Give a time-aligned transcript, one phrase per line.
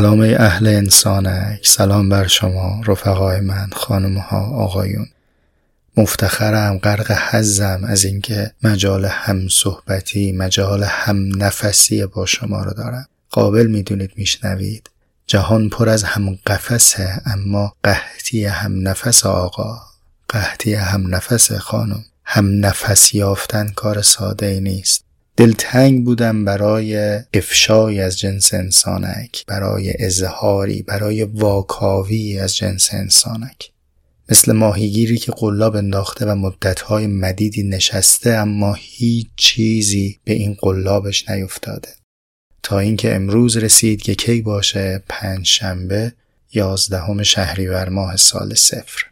[0.00, 5.06] سلام اهل انسانک سلام بر شما رفقای من خانم ها آقایون.
[5.96, 13.06] مفتخرم غرق حزم از اینکه مجال هم صحبتی مجال هم نفسی با شما رو دارم.
[13.30, 14.90] قابل می‌دونید میشنوید.
[15.26, 19.80] جهان پر از هم قفسه اما قحطی هم نفس آقا
[20.28, 22.04] قحطی هم نفس خانم.
[22.24, 25.09] هم نفس یافتن کار ساده ای نیست.
[25.40, 33.70] دلتنگ بودم برای افشای از جنس انسانک برای اظهاری برای واکاوی از جنس انسانک.
[34.28, 41.28] مثل ماهیگیری که قلاب انداخته و مدتهای مدیدی نشسته اما هیچ چیزی به این قلابش
[41.30, 41.88] نیفتاده.
[42.62, 46.12] تا اینکه امروز رسید که کی باشه پنج شنبه
[46.52, 49.09] یازدهم شهریور ماه سال صفر.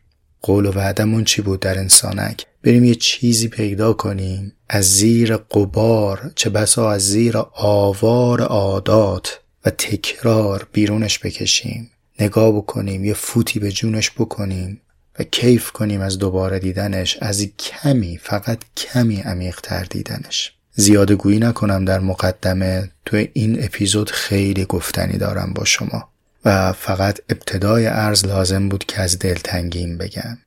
[0.48, 4.53] قول و وعدمون چی بود در انسانک؟ بریم یه چیزی پیدا کنیم.
[4.69, 11.91] از زیر قبار چه بسا از زیر آوار عادات و تکرار بیرونش بکشیم.
[12.20, 14.81] نگاه بکنیم یه فوتی به جونش بکنیم
[15.19, 20.53] و کیف کنیم از دوباره دیدنش از کمی فقط کمی عمیقتر دیدنش.
[20.75, 26.09] زیاده گویی نکنم در مقدمه تو این اپیزود خیلی گفتنی دارم با شما.
[26.44, 30.38] و فقط ابتدای عرض لازم بود که از دلتنگیم بگم.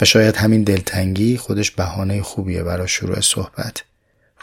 [0.00, 3.82] و شاید همین دلتنگی خودش بهانه خوبیه برای شروع صحبت.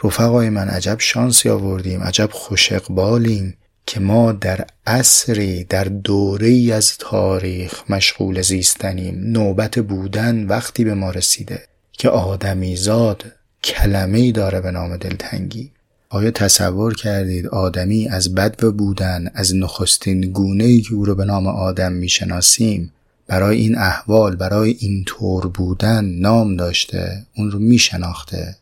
[0.04, 3.56] رفقای من عجب شانسی آوردیم عجب خوش اقبالیم
[3.86, 9.20] که ما در عصری در دوره از تاریخ مشغول زیستنیم.
[9.24, 13.24] نوبت بودن وقتی به ما رسیده که آدمی زاد
[13.64, 15.72] کلمه داره به نام دلتنگی.
[16.10, 21.14] آیا تصور کردید آدمی از بد و بودن از نخستین گونه ای که او رو
[21.14, 22.92] به نام آدم می‌شناسیم
[23.26, 28.56] برای این احوال برای این طور بودن نام داشته اون رو میشناخته؟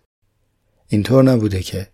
[0.88, 1.86] اینطور نبوده که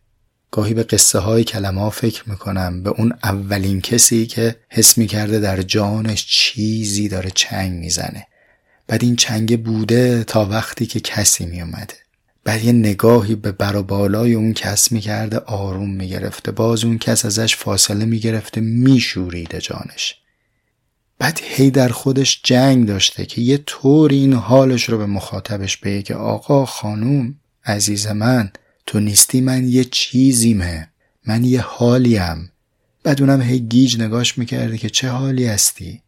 [0.50, 5.40] گاهی به قصه های کلمه ها فکر می‌کنم به اون اولین کسی که حس می‌کرده
[5.40, 8.26] در جانش چیزی داره چنگ می‌زنه.
[8.86, 12.01] بعد این چنگ بوده تا وقتی که کسی میومده
[12.44, 16.52] بعد یه نگاهی به بالای اون کس می‌کرده آروم می‌گرفته.
[16.52, 20.14] باز اون کس ازش فاصله می‌گرفته میشوریده جانش.
[21.18, 26.02] بعد هی در خودش جنگ داشته که یه طور این حالش رو به مخاطبش بگه
[26.02, 27.34] که آقا خانوم
[27.64, 28.50] عزیز من
[28.86, 30.88] تو نیستی؟ من یه چیزیمه
[31.26, 32.52] من یه حالیم.
[33.04, 36.02] بعد اونم هی گیج نگاش می‌کرده که چه حالی هستی؟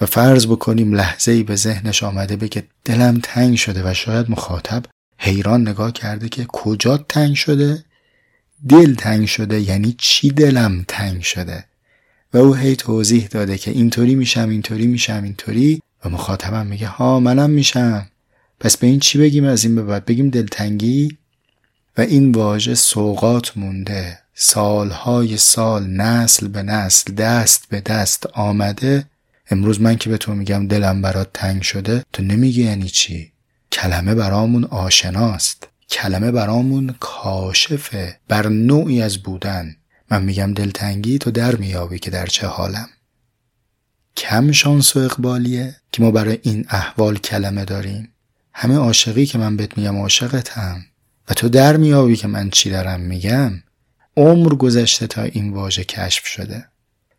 [0.00, 4.30] و فرض بکنیم لحظه ای به ذهنش آمده به که دلم تنگ شده و شاید
[4.30, 4.82] مخاطب
[5.18, 7.84] حیران نگاه کرده که کجا تنگ شده؟
[8.68, 11.64] دل تنگ شده یعنی چی دلم تنگ شده؟
[12.32, 15.82] و او هی توضیح داده که اینطوری میشم اینطوری میشم اینطوری.
[16.04, 18.08] و مخاطبم میگه ها منم میشم.
[18.60, 21.18] پس به این چی بگیم؟ از این به بعد بگیم دلتنگی.
[21.98, 24.18] و این واژه سوقات مونده.
[24.34, 29.04] سالهای سال نسل به نسل دست به دست آمده.
[29.50, 33.32] امروز من که به تو میگم دلم برات تنگ شده تو نمیگی یعنی چی؟
[33.82, 35.68] کلمه برامون آشناست.
[35.90, 39.76] کلمه برامون کاشفه بر نوعی از بودن.
[40.10, 42.88] من میگم دلتنگی تو در میابی که در چه حالم.
[44.16, 48.12] کم شانس و اقبالیه که ما برای این احوال کلمه داریم.
[48.54, 50.84] همه عاشقی که من بهت میگم عاشقتم
[51.28, 53.62] و تو در میابی که من چی دارم میگم
[54.16, 56.68] عمر گذشته تا این واژه کشف شده.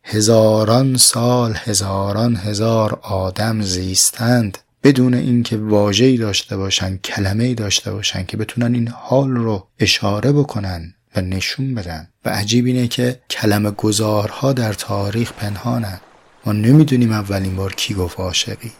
[0.03, 4.57] هزاران سال هزاران هزار آدم زیستند.
[4.83, 10.93] بدون اینکه واژه‌ای داشته باشن کلمه‌ای داشته باشن که بتونن این حال رو اشاره بکنن
[11.15, 12.07] و نشون بدن.
[12.25, 15.99] و عجیب اینه که کلمه گذارها در تاریخ پنهانن
[16.45, 18.71] ما نمی‌دونیم اولین بار کی گفت عاشقی.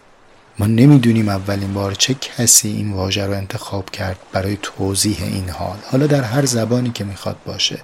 [0.60, 5.78] ما نمی‌دونیم اولین بار چه کسی این واژه رو انتخاب کرد برای توضیح این حال.
[5.92, 7.80] حالا در هر زبانی که می‌خواد باشه.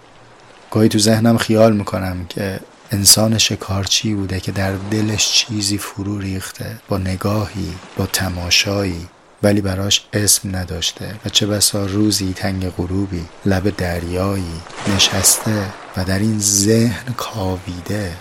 [0.71, 2.59] گاهی تو ذهنم خیال می‌کنم که
[2.91, 9.07] انسان شکارچی بوده که در دلش چیزی فرو ریخته با نگاهی با تماشایی
[9.43, 14.61] ولی براش اسم نداشته و چه بسا روزی تنگ غروبی لب دریایی
[14.95, 15.65] نشسته
[15.97, 18.11] و در این ذهن کاویده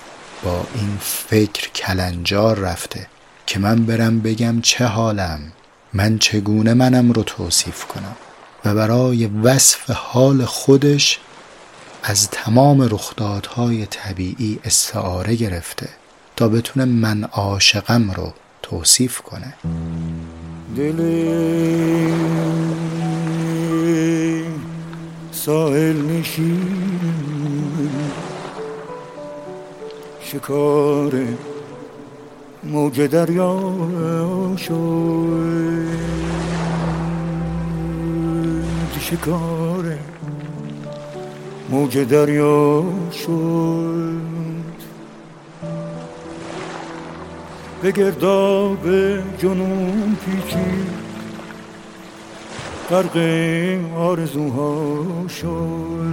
[0.42, 3.06] با این فکر کلنجار رفته
[3.46, 5.40] که من برم بگم چه حالم
[5.92, 8.16] من چگونه منم رو توصیف کنم
[8.64, 11.18] و برای وصف حال خودش
[12.06, 15.88] از تمام رخدادهای طبیعی استعاره گرفته
[16.36, 19.54] تا بتونه من عاشقم رو توصیف کنه.
[20.76, 21.00] دل
[25.32, 27.00] ساحل نشین.
[30.22, 31.12] شکار
[32.64, 33.76] موج دریا
[34.58, 36.04] شد.
[39.00, 39.53] شکار
[41.68, 44.20] موج دریا شد.
[47.82, 48.88] به گرداب
[49.38, 50.64] جنون پیچی
[52.90, 53.16] غرق
[53.96, 56.04] آرزوها شد.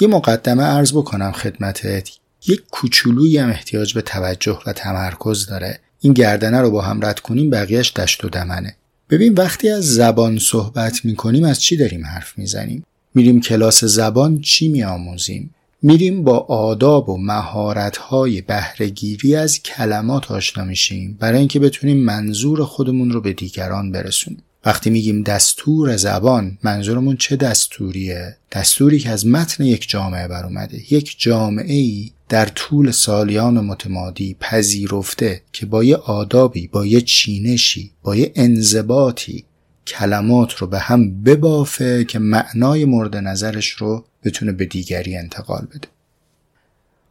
[0.00, 2.08] یه مقدمه ارز بکنم خدمتت.
[2.48, 5.80] یک کوچولویی هم احتیاج به توجه و تمرکز داره.
[6.00, 8.76] این گردنه رو با هم رد کنیم بقیهش دشت و دمنه.
[9.12, 14.68] ببین وقتی از زبان صحبت می‌کنیم از چی داریم حرف می‌زنیم؟ میریم کلاس زبان چی
[14.68, 22.64] میآموزیم؟ میریم با آداب و مهارت‌های بهرهگیری از کلمات آشنا میشیم برای اینکه بتونیم منظور
[22.64, 24.42] خودمون رو به دیگران برسونیم.
[24.64, 30.92] وقتی میگیم دستور زبان منظورمون چه دستوریه؟ دستوری که از متن یک جامعه بر اومده.
[30.92, 37.90] یک جامعه ای در طول سالیان متمادی پذیرفته که با یه آدابی با یه چینشی
[38.02, 39.44] با یه انضباطی
[39.86, 45.88] کلمات رو به هم ببافه که معنای مورد نظرش رو بتونه به دیگری انتقال بده.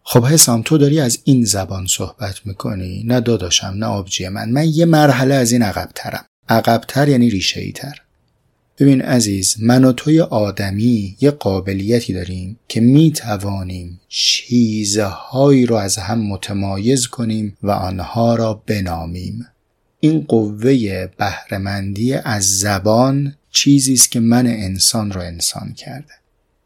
[0.03, 4.49] خب حسام تو داری از این زبان صحبت می‌کنی؟ نه داداشم نه آبجی من.
[4.49, 8.01] من یه مرحله از این عقب ترم عقبتر یعنی ریشه تر
[8.79, 15.97] ببین عزیز من و توی آدمی یه قابلیتی داریم که می توانیم چیزهایی رو از
[15.97, 19.47] هم متمایز کنیم و آنها را بنامیم.
[19.99, 26.13] این قوه بهرهمندی از زبان چیزی است که من انسان را انسان کرده.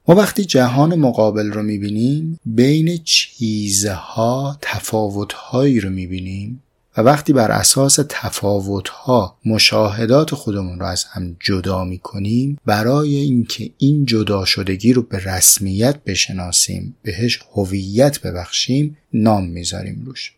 [0.08, 6.62] ما وقتی جهان مقابل رو می‌بینیم بین چیزها تفاوتهایی رو می‌بینیم.
[6.98, 13.70] و وقتی بر اساس تفاوتها مشاهدات خودمون رو از هم جدا می کنیم برای اینکه
[13.78, 20.32] این جدا شدگی رو به رسمیت بشناسیم بهش هویت ببخشیم نام می‌ذاریم روش.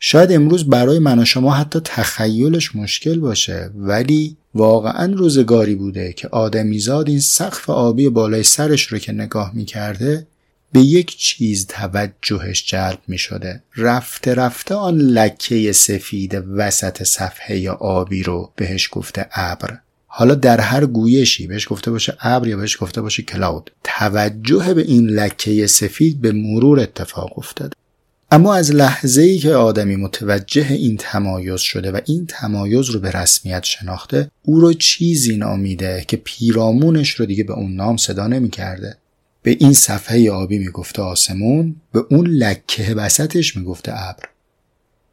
[0.00, 6.28] شاید امروز برای من و شما حتی تخیلش مشکل باشه ولی واقعا روزگاری بوده که
[6.28, 10.26] آدمیزاد این سقف آبی بالای سرش رو که نگاه می‌کرده
[10.72, 18.22] به یک چیز توجهش جلب می شده رفته رفته آن لکه سفید وسط صفحه آبی
[18.22, 19.78] رو بهش گفته ابر.
[20.06, 23.70] حالا در هر گویشی بهش گفته باشه ابر یا بهش گفته باشه کلاود.
[23.84, 27.76] توجه به این لکه سفید به مرور اتفاق افتاده.
[28.30, 33.10] اما از لحظه ای که آدمی متوجه این تمایز شده و این تمایز رو به
[33.10, 38.50] رسمیت شناخته او رو چیزی نامیده که پیرامونش رو دیگه به اون نام صدا نمی
[38.50, 38.96] کرده
[39.48, 44.24] به این صفحه آبی می‌گفته آسمون به اون لکه وسطش می‌گفته ابر.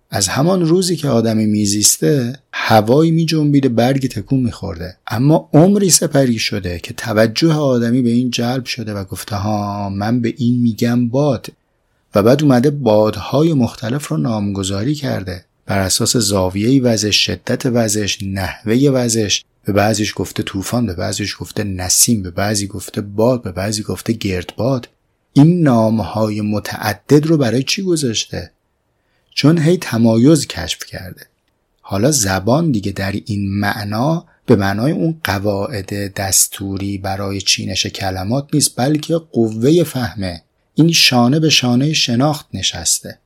[0.10, 4.98] از همان روزی که آدمی میزیسته هوایی میجنبیده برگی تکون میخورده.
[5.08, 10.22] اما عمری سپری شده که توجه آدمی به این جلب شده و گفته ها من
[10.22, 11.48] به این میگم باد.
[12.16, 15.46] و بعد اومده بادهای مختلف رو نامگذاری کرده.
[15.66, 21.64] بر اساس زاویه وزش شدت وزش نحوه وزش به بعضیش گفته طوفان به بعضیش گفته
[21.64, 24.90] نسیم به بعضی گفته باد به بعضی گفته گردباد.
[25.34, 28.52] این نامهای متعدد رو برای چی گذاشته؟
[29.30, 31.28] چون هی تمایز کشف کرده.
[31.82, 38.76] حالا زبان دیگه در این معنا به معنای اون قواعد دستوری برای چینش کلمات نیست
[38.76, 40.42] بلکه قوه فهمه
[40.76, 43.20] این شانه به شانه شناخت نشسته.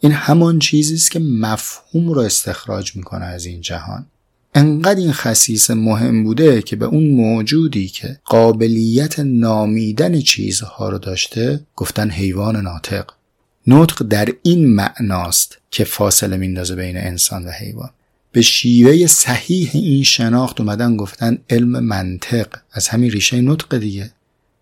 [0.00, 4.06] این همان چیزی است که مفهوم رو استخراج می‌کنه از این جهان.
[4.54, 11.60] انقدر این خصیص مهم بوده که به اون موجودی که قابلیت نامیدن چیزها رو داشته
[11.76, 13.04] گفتن حیوان ناطق.
[13.66, 17.90] نطق در این معناست که فاصله میندازه بین انسان و حیوان.
[18.32, 22.46] به شیوه صحیح این شناخت اومدن گفتن علم منطق.
[22.72, 24.10] از همین ریشه نطق دیگه.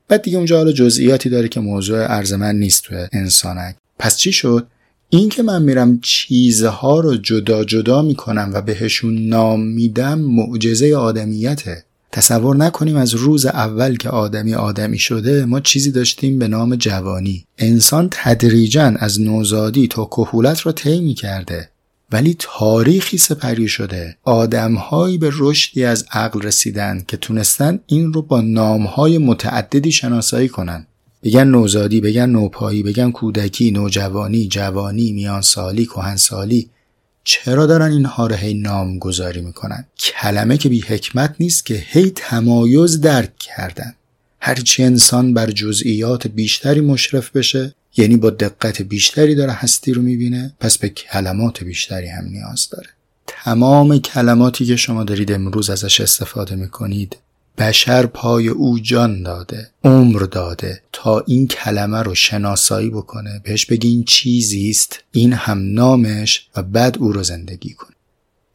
[0.09, 3.77] بعد دیگه اونجا حالا جزئیاتی داره که موضوع عرض من نیست تو انسانک.
[3.99, 4.67] پس چی شد؟
[5.11, 11.85] این که من میرم چیزها رو جدا جدا می‌کنم و بهشون نام میدم معجزه آدمیته.
[12.13, 17.45] تصور نکنیم از روز اول که آدمی آدمی شده ما چیزی داشتیم به نام جوانی.
[17.59, 21.69] انسان تدریجا از نوزادی تا کهولت را طی کرده
[22.13, 24.17] ولی تاریخی سپری شده.
[24.23, 30.87] آدمهایی به رشدی از عقل رسیدن که تونستن این رو با نامهای متعددی شناسایی کنن.
[31.23, 36.71] بگن نوزادی بگن نوپایی بگن کودکی نوجوانی جوانی میانسالی کهنسالی.
[37.25, 42.11] چرا دارن اینها رو هی نام گذاری می‌کنن؟ کلمه که بی حکمت نیست که هی
[42.11, 43.95] تمایز درک کردن.
[44.41, 50.53] هرچی انسان بر جزئیات بیشتری مشرف بشه یعنی با دقت بیشتری داره هستی رو می‌بینه
[50.61, 52.89] پس به کلمات بیشتری هم نیاز داره.
[53.27, 57.17] تمام کلماتی که شما دارید امروز ازش استفاده می‌کنید
[57.59, 63.41] بشر پای او جان داده عمر داده تا این کلمه رو شناسایی بکنه.
[63.45, 67.97] بهش بگی این چیزی است این هم نامش و بعد او رو زندگی کنه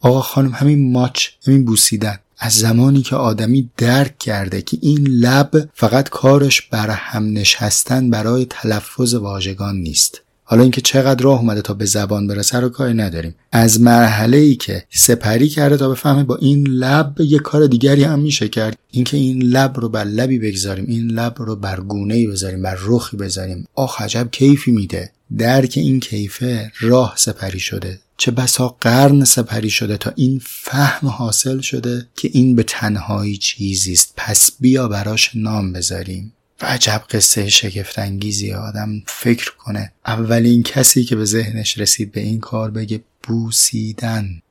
[0.01, 5.69] آقا خانم همین ماچ همین بوسیدن از زمانی که آدمی درک کرده که این لب
[5.73, 10.21] فقط کارش بر هم نشستن برای تلفظ واژگان نیست.
[10.43, 13.35] حالا اینکه چقدر راه اومده تا به زبان برسه رو کاری نداریم.
[13.51, 18.19] از مرحله ای که سپری کرده تا بفهمه با این لب یه کار دیگری هم
[18.19, 18.77] میشه کرد.
[18.91, 22.77] اینکه این لب رو بر لبی بگذاریم این لب رو بر گونه ای بذاریم بر
[22.81, 23.67] رخی بذاریم.
[23.75, 25.11] آخ عجب کیفی میده.
[25.37, 27.99] درک این کیفه راه سپری شده.
[28.17, 33.93] چه بسا قرن سپری شده تا این فهم حاصل شده که این به تنهایی چیزی
[33.93, 34.13] است.
[34.17, 36.33] پس بیا براش نام بذاریم.
[36.63, 39.91] عجب قصه شگفتانگیزی آدم فکر کنه.
[40.05, 44.41] اولین کسی که به ذهنش رسید به این کار بگه بوسیدن.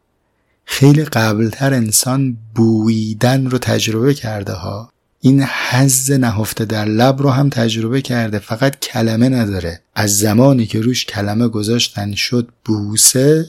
[0.64, 4.92] خیلی قبلتر انسان بویدن رو تجربه کرده ها.
[5.20, 8.38] این حز نهفته در لب رو هم تجربه کرده.
[8.38, 9.80] فقط کلمه نداره.
[9.94, 13.46] از زمانی که روش کلمه گذاشتن شد بوسه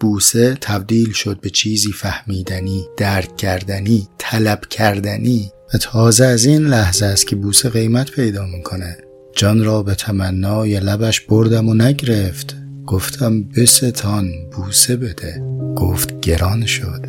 [0.00, 5.52] بوسه تبدیل شد به چیزی فهمیدنی درک کردنی طلب کردنی.
[5.74, 8.96] و تازه از این لحظه است که بوسه قیمت پیدا می‌کنه.
[9.32, 12.56] جان را به تمنای لبش بردم و نگرفت.
[12.86, 15.42] گفتم بستان بوسه بده.
[15.76, 17.04] گفت گران شد.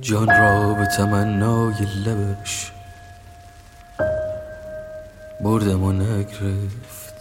[0.00, 1.74] جان را به تمنای
[2.06, 2.72] لبش
[5.44, 7.14] بردم و نگرفت.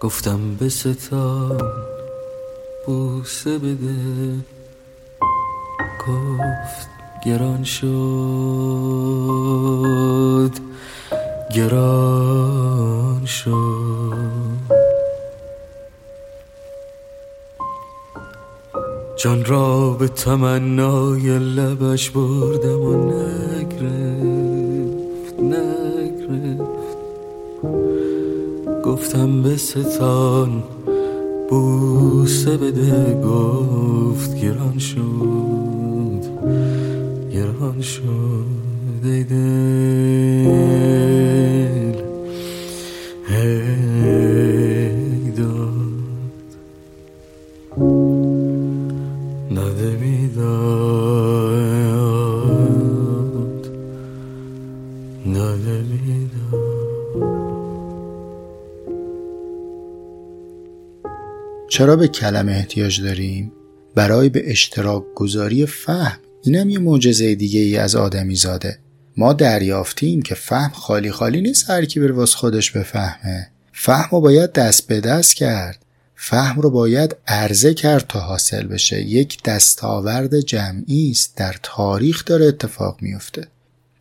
[0.00, 1.60] گفتم بستان
[2.86, 4.53] بوسه بده.
[5.98, 6.88] گفت
[7.24, 7.94] گران شد
[11.54, 14.14] گران شد.
[19.16, 24.14] جان را به تمنای لبش بردم و نگرفت
[25.40, 26.96] نگرفت.
[28.84, 30.62] گفتم به ستان
[31.50, 35.63] بوسه بده گفت گران شد.
[39.24, 40.44] دل.
[43.28, 45.74] ای داد
[49.56, 51.04] داده بیداد.
[55.82, 56.84] بیداد.
[61.68, 63.52] چرا به کلمه احتیاج داریم؟
[63.94, 66.18] برای به اشتراک گذاری فهم.
[66.42, 68.78] اینم یه معجزه دیگه ای از آدمی زاده
[69.16, 73.50] ما دریافتیم که فهم خالی خالی نیست هر کی بره واس خودش بفهمه.
[73.72, 75.84] فهم رو باید دست به دست کرد.
[76.16, 79.02] فهم رو باید عرضه کرد تا حاصل بشه.
[79.02, 81.36] یک دستاورد جمعی است.
[81.36, 83.48] در تاریخ داره اتفاق میفته.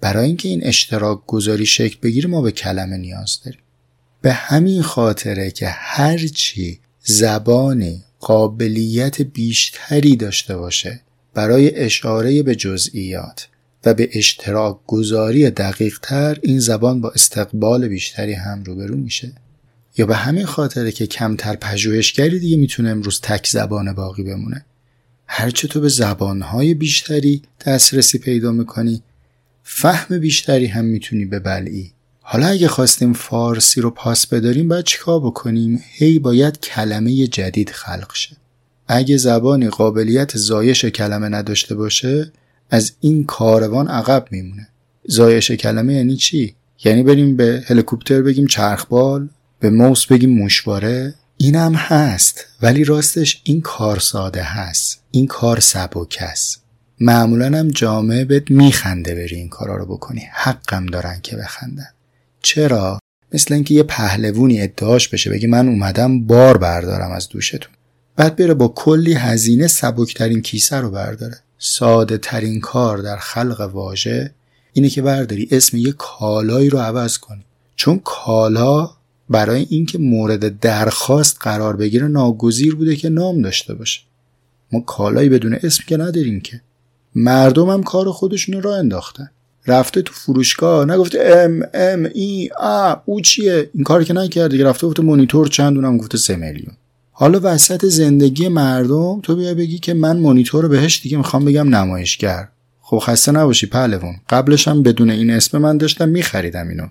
[0.02, 3.60] برای اینکه این اشتراک گذاری شکل بگیره ما به کلمه نیاز داریم.
[4.22, 11.02] به همین خاطره که هرچی زبانی قابلیت بیشتری داشته باشه
[11.34, 13.48] برای اشاره به جزئیات
[13.86, 19.32] و به اشتراک گذاری دقیق تر این زبان با استقبال بیشتری هم روبرو میشه.
[19.98, 24.66] یا به همین خاطره که کمتر پژوهشگری دیگه می‌تونه امروز تک زبان باقی بمونه.
[25.28, 29.04] هرچه تو به زبانهای بیشتری دسترسی پیدا می‌کنی
[29.64, 31.92] فهم بیشتری هم می‌تونی ببلعی.
[32.22, 38.16] حالا اگه خواستیم فارسی رو پاس بداریم باید چیکار بکنیم؟ هی باید کلمه جدید خلق
[38.16, 38.38] شه.
[38.88, 42.32] اگه زبانی قابلیت زایش کلمه نداشته باشه
[42.74, 44.68] از این کاروان عقب میمونه.
[45.08, 51.74] زایش کلمه یعنی چی؟ یعنی بریم به هلیکوپتر بگیم چرخبال به موس بگیم موشواره اینم
[51.74, 55.02] هست ولی راستش این کار ساده هست.
[55.12, 56.64] این کار سبک است.
[57.00, 60.22] معمولا هم جامعه بهت میخنده بری این کارا رو بکنی.
[60.34, 61.90] حقم دارن که بخندن.
[62.42, 63.00] چرا؟
[63.34, 67.74] مثل اینکه یه پهلوونی ادعاش بشه بگه من اومدم بار بردارم از دوشتون.
[68.16, 71.40] بعد بره با کلی هزینه سبکترین کیسه رو برداره.
[71.66, 74.34] ساده ترین کار در خلق واژه
[74.74, 78.90] اینه که برداری اسم یه کالایی رو عوض کنی چون کالا
[79.30, 84.02] برای اینکه مورد درخواست قرار بگیره ناگزیر بوده که نام داشته باشه.
[84.72, 86.62] ما کالایی بدون اسم که نداریم که.
[87.16, 89.30] مردم هم کار خودشون را انداختن.
[89.68, 94.88] رفته تو فروشگاه نگفته ام ام ای آ او چیه؟ این کار که نکرده رفته
[94.88, 96.76] گفته مونیتور چند؟ اونم گفته سه میلیون.
[97.16, 101.76] حالا وسط زندگی مردم تو بیا بگی که من مونیتور رو بهش دیگه می‌خوام بگم
[101.76, 102.48] نمایشگر.
[102.82, 104.16] خب خسته نباشی پهلوان.
[104.30, 106.88] قبلش هم بدون این اسم من داشتم میخریدم اینو.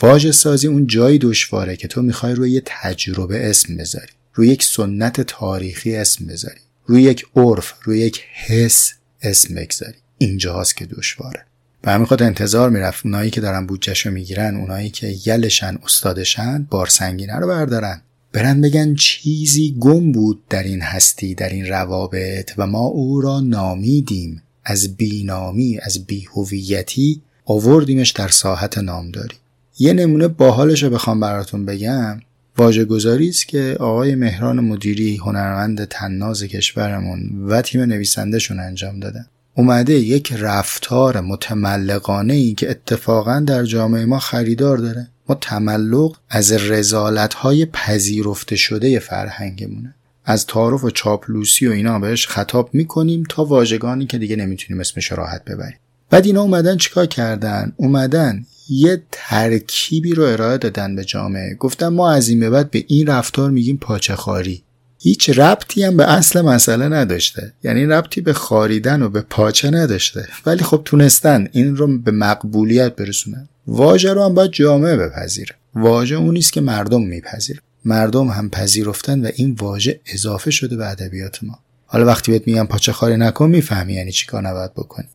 [0.00, 4.12] واژه سازی اون جایی دشواره که تو می‌خوای روی یه تجربه اسم بذاری.
[4.34, 6.60] روی یک سنت تاریخی اسم بذاری.
[6.86, 8.92] روی یک عرف روی یک حس
[9.22, 9.98] اسم بگذاری.
[10.18, 11.46] اینجاست که دشواره.
[11.82, 16.86] به همین خاطر انتظار می‌رفت اونایی که دارن بودجهشو می‌گیرن اونایی که یلشن استادشن بار
[16.86, 18.02] سنگینه رو بردارن.
[18.36, 23.40] برن بگن چیزی گم بود در این هستی در این روابط و ما او را
[23.40, 24.42] نامیدیم.
[24.64, 29.36] از بینامی از بیهویتی آوردیمش در ساحت نامداری.
[29.78, 32.20] یه نمونه باحالش رو بخوام براتون بگم.
[32.58, 39.26] واژه گذاری است که آقای مهران مدیری هنرمند تناز کشورمون و تیم نویسندهشون انجام دادن.
[39.54, 45.08] اومده یک رفتار متملقانه ای که اتفاقا در جامعه ما خریدار داره.
[45.28, 49.94] ما تملق از رزالت های پذیرفته شده فرهنگمونه.
[50.24, 55.12] از تعارف و چاپلوسی و اینا بهش خطاب می‌کنیم تا واژگانی که دیگه نمی‌تونیم اسمش
[55.12, 55.78] راحت ببریم.
[56.10, 61.54] بعد اینا اومدن چیکار کردن؟ اومدن یه ترکیبی رو ارائه دادن به جامعه.
[61.54, 64.62] گفتن ما از این به بعد به این رفتار میگیم پاچه خاری
[64.98, 67.52] هیچ ربطی هم به اصل مسئله نداشته.
[67.64, 70.28] یعنی ربطی به خاریدن و به پاچه نداشته.
[70.46, 73.48] ولی خب تونستن این رو به مقبولیت برسونن.
[73.66, 75.54] واژه رو هم باید جامعه بپذیره.
[75.74, 80.90] واژه اون نیست که مردم میپذیره مردم هم پذیرفتن و این واژه اضافه شده به
[80.90, 81.58] ادبیات ما.
[81.86, 85.08] حالا وقتی بهت میگم پاچه خاری نکن می‌فهمی یعنی چیکار نباید بکنی.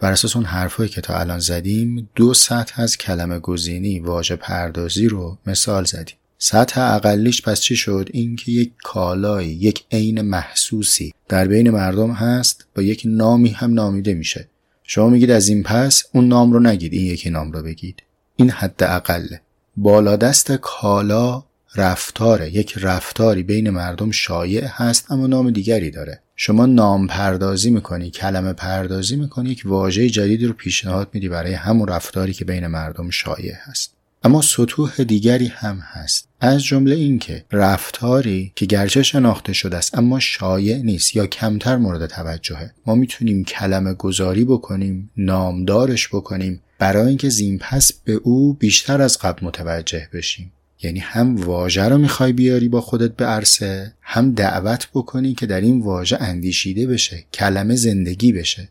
[0.00, 5.08] بر اساس اون حرفایی که تا الان زدیم دو سطح از کلمه گزینی واژه پردازی
[5.08, 6.16] رو مثال زدیم.
[6.38, 12.66] سطح اقلیش پس چی شد؟ اینکه یک کالایی یک عین محسوسی در بین مردم هست
[12.74, 14.48] با یک نامی هم نامیده میشه.
[14.86, 18.02] شما میگید از این پس اون نام رو نگید این یکی نام رو بگید.
[18.36, 19.40] این حد اقله
[19.76, 21.42] بالا دست کالا
[21.76, 22.54] رفتاره.
[22.54, 26.20] یک رفتاری بین مردم شایع هست اما نام دیگری داره.
[26.36, 31.88] شما نام پردازی می‌کنی کلمه پردازی می‌کنی یک واژه جدیدی رو پیشنهاد میدی برای همون
[31.88, 33.95] رفتاری که بین مردم شایع هست.
[34.24, 36.28] اما سطوح دیگری هم هست.
[36.40, 42.06] از جمله اینکه رفتاری که گرچه شناخته شده است اما شایع نیست یا کمتر مورد
[42.06, 42.74] توجهه.
[42.86, 49.18] ما می‌تونیم کلمه گذاری بکنیم نامدارش بکنیم برای اینکه زین پس به او بیشتر از
[49.18, 50.52] قبل متوجه بشیم.
[50.82, 55.60] یعنی هم واژه رو می‌خوای بیاری با خودت به عرصه هم دعوت بکنی که در
[55.60, 58.68] این واژه اندیشیده بشه کلمه زندگی بشه.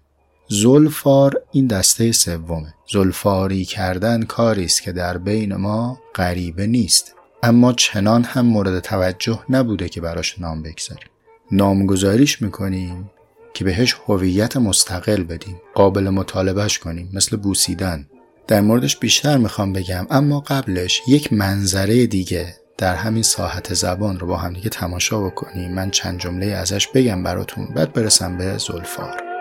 [0.48, 2.74] زلفار این دسته سومه.
[2.92, 7.16] زلفاری کردن کاری است که در بین ما غریبه نیست.
[7.44, 11.10] اما چنان هم مورد توجه نبوده که براش نام بگذاریم.
[11.52, 13.12] نامگذاریش می‌کنیم
[13.54, 15.62] که بهش هویت مستقل بدیم.
[15.74, 18.08] قابل مطالبهش کنیم مثل بوسیدن.
[18.48, 24.28] در موردش بیشتر می‌خوام بگم اما قبلش یک منظره دیگه در همین ساحت زبان رو
[24.28, 25.74] با هم دیگه تماشا بکنیم.
[25.74, 29.35] من چند جمله ازش بگم براتون بعد برسم به زلفار.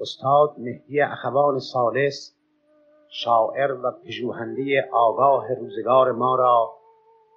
[0.00, 2.36] استاد مهدی اخوان سالس
[3.08, 6.72] شاعر و پژوهنده آگاه روزگار ما را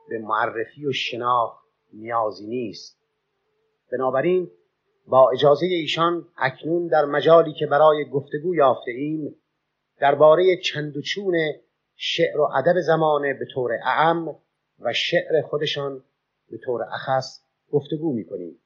[0.09, 2.97] به معرفی و شناخت نیازی نیست.
[3.91, 4.51] بنابراین
[5.07, 9.35] با اجازه ایشان اکنون در مجالی که برای گفتگو یافته ایم
[9.99, 11.35] درباره چند و چون
[11.95, 14.27] شعر و ادب زمانه به طور اعم
[14.79, 16.03] و شعر خودشان
[16.49, 18.59] به طور اخص گفتگو می‌کنیم.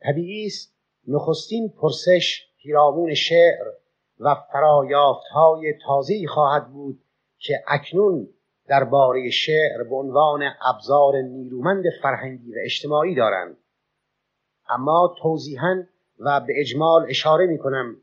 [0.00, 3.66] طبیعی است نخستین پرسش پیرامون شعر
[4.20, 7.04] و فرایافت های تازه‌ای خواهد بود
[7.38, 8.28] که اکنون
[8.68, 10.42] درباره شعر به عنوان
[10.74, 13.56] ابزار نیرومند فرهنگی و اجتماعی دارند.
[14.68, 15.82] اما توضیحا
[16.18, 17.96] و به اجمال اشاره می کنم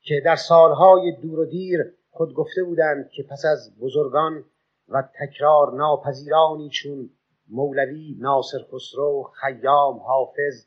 [0.00, 4.44] که در سالهای دور و دیر خود گفته بودند که پس از بزرگان
[4.88, 7.10] و تکرار ناپذیرانی چون
[7.50, 10.66] مولوی ناصر خسرو خیام حافظ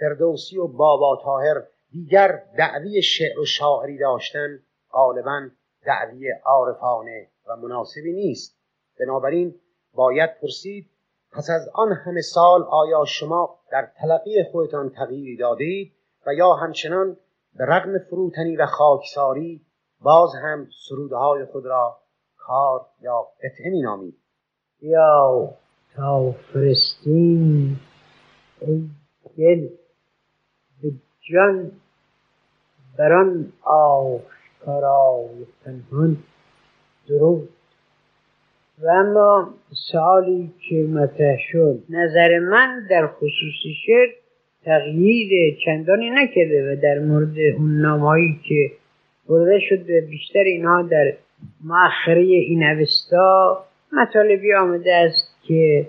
[0.00, 4.58] فردوسی و بابا تاهر دیگر دعوی شعر و شاعری داشتن
[4.92, 5.48] غالبا
[5.86, 8.56] دعوی عارفانه و مناسبی نیست.
[9.00, 9.54] بنابراین
[9.94, 10.90] باید پرسید
[11.32, 15.92] پس از آن همه سال آیا شما در تلقی خودتان تغییری دادید
[16.26, 17.16] و یا همچنان
[17.54, 19.60] به رغم فروتنی و خاکساری
[20.00, 21.98] باز هم سرودهای خود را
[22.36, 24.14] کار یا قطعه می نامید؟
[24.82, 25.50] یا
[25.96, 27.76] تا فرستین
[28.60, 28.90] ای
[29.38, 29.68] دل.
[31.20, 31.70] به جان
[32.98, 36.16] بران آشکارای پنهان
[37.08, 37.48] درود.
[38.82, 39.54] و اما
[39.92, 44.08] سوالی که مطرح شد نظر من در خصوص شعر
[44.64, 48.70] تغییر چندانی نکرده و در مورد اون نامهایی که
[49.28, 51.12] برده شد بیشتر اینها در
[51.64, 55.86] مؤخره این اوستا مطالبی آمده است که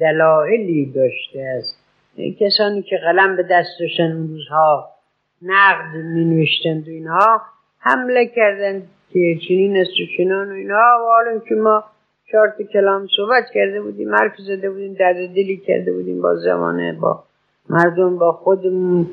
[0.00, 1.81] دلایلی داشته است.
[2.40, 4.88] کسانی که قلم به دست داشتن اون روزها
[5.42, 7.40] نقد می نوشتند و اینها
[7.78, 10.98] حمله کردند که چنین است و چنان و اینها.
[11.00, 11.84] و حالا که ما
[12.32, 17.24] چهار کلام صحبت کرده بودیم حرف زده بودیم درد دلی کرده بودیم با زمانه با
[17.70, 19.06] مردم با خودمون.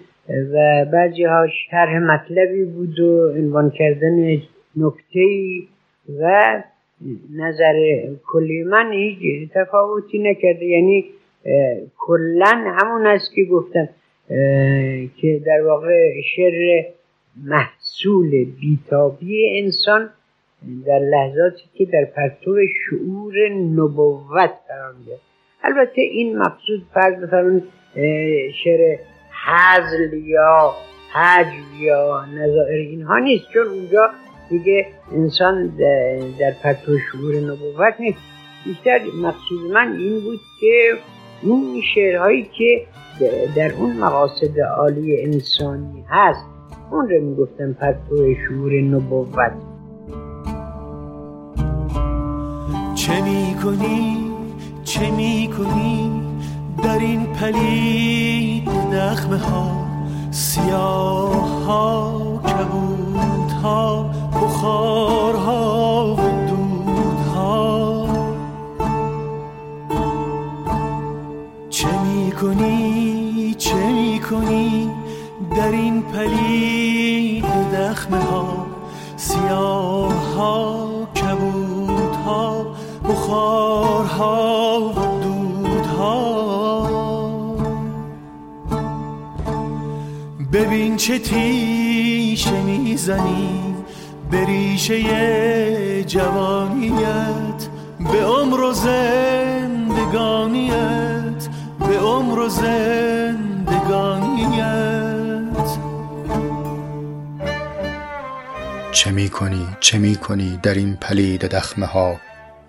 [0.54, 4.42] و بعضی ها شرح مطلبی بود و عنوان کردن
[4.78, 5.28] نکته
[6.22, 6.64] و
[7.36, 10.66] نظر کلی من هیچ تفاوتی نکرده.
[10.66, 11.06] یعنی
[11.97, 13.89] کلا همون است که گفتم
[15.17, 16.86] که در واقع شر
[17.43, 20.10] محصول بیتابی انسان
[20.86, 25.17] در لحظاتی که در پرتو شعور نبوت قرار میده.
[25.63, 27.63] البته این مقصود فرض بفرمایید
[28.63, 28.97] شعر
[29.45, 30.73] حزل یا
[31.13, 34.10] حجو یا نظائر اینها نیست چون اونجا
[34.49, 35.67] دیگه انسان
[36.39, 38.19] در پرتو شعور نبوت نیست.
[38.65, 40.97] بیشتر مقصود من این بود که
[41.43, 42.86] اون شعرهایی که
[43.56, 46.45] در اون مقاصد عالی انسانی هست
[46.91, 49.52] اون رو می‌گفتم پرتو شعور نبوت.
[52.95, 54.32] چه می‌کنی؟
[54.84, 56.21] چه می‌کنی؟
[56.84, 59.88] در این پلید نخمه ها
[60.32, 66.29] سیاه ها کبود ها بخار ها
[72.41, 74.91] می‌کنی؟ چه می‌کنی؟
[75.56, 78.67] در این پلید نخمه ها
[79.17, 82.65] سیاه ها کبود ها
[83.10, 86.89] بخار ها و دود ها
[90.54, 93.75] ببین چه تیشه می‌زنی
[94.32, 97.67] به ریشه جوانیت
[98.12, 99.60] به عمر و زندگانیت.
[101.89, 103.80] به عمر و زندگانیت.
[108.91, 112.19] چه می کنی چه می کنی در این پلید دخمه ها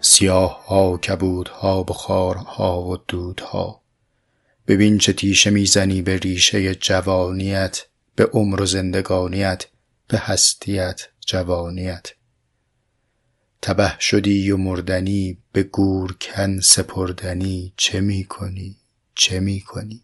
[0.01, 3.83] سیاه ها کبود ها بخار ها و دود ها
[4.67, 7.83] ببین چه تیشه می‌زنی به ریشه جوانیت
[8.15, 9.67] به عمر و زندگانیت
[10.09, 12.07] به هستیت جوانیت.
[13.63, 18.80] تبه شدی و مردنی به گورکن سپردنی چه می کنی
[19.21, 20.03] چه می کنی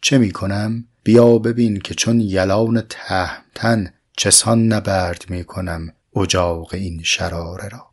[0.00, 7.02] چه می کنم بیا ببین که چون یلان تهمتن چسان نبرد می کنم اجاق این
[7.02, 7.90] شراره را.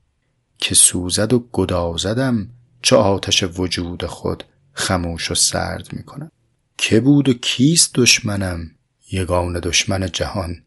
[0.58, 2.50] که سوزد و گدازدم
[2.82, 6.32] چه آتش وجود خود خموش و سرد می کنم
[6.78, 8.72] که بود و کیست دشمنم؟
[9.12, 10.64] یگان دشمن جهان.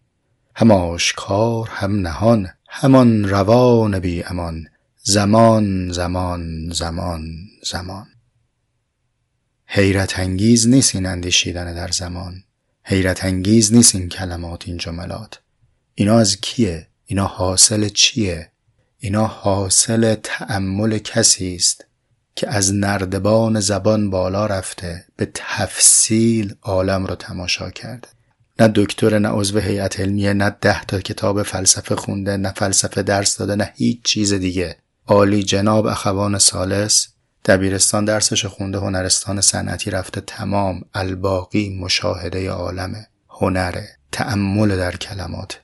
[0.54, 2.48] هم آشکار هم نهان.
[2.68, 4.66] همان روان بی امان.
[4.96, 7.22] زمان زمان زمان
[7.70, 8.06] زمان.
[9.66, 12.42] حیرت انگیز نیست این اندیشیدن در زمان.
[12.82, 15.40] حیرت انگیز نیست این کلمات این جملات.
[15.94, 18.50] اینا از کیه؟ اینا حاصل چیه؟
[18.98, 21.84] اینا حاصل تأمل کسی است
[22.34, 28.08] که از نردبان زبان بالا رفته به تفصیل عالم رو تماشا کرده.
[28.60, 33.36] نه دکتر نه عضو هیئت علمیه نه ده تا کتاب فلسفه خونده نه فلسفه درس
[33.36, 34.76] داده نه هیچ چیز دیگه.
[35.06, 37.08] عالی جناب اخوان سالس
[37.46, 45.60] دبیرستان درسش خونده هنرستان صنعتی رفته تمام الباقی مشاهده عالمه هنره تأمل در کلمات.